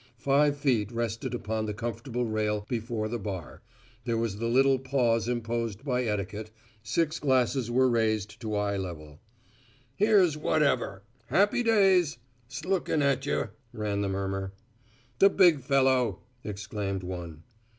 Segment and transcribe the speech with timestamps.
[0.17, 3.61] Five feet rested upon the comfortable rail before the bar,
[4.03, 6.49] there was the little pause imposed by etiquette,
[6.81, 9.19] six glasses were raised to eye level.
[9.95, 12.17] "Here's whatever." "Happy days."
[12.49, 14.53] "S'looking at you," ran the murmur.
[15.19, 17.43] "The big fellow!" exclaimed one.